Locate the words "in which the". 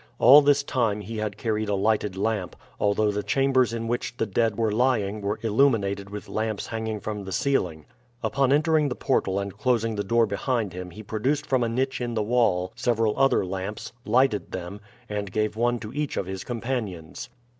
3.71-4.25